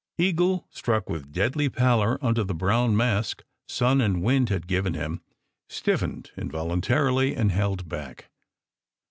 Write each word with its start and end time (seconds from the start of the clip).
Eagle, 0.17 0.65
struck 0.71 1.07
with 1.11 1.31
deadly 1.31 1.69
pallor 1.69 2.17
under 2.25 2.43
the 2.43 2.55
brown 2.55 2.97
mask 2.97 3.43
sun 3.67 4.01
and 4.01 4.23
wind 4.23 4.49
had 4.49 4.65
given 4.65 4.95
him, 4.95 5.21
stiffened 5.69 6.31
involuntarily 6.35 7.35
and 7.35 7.51
held 7.51 7.87
back. 7.87 8.31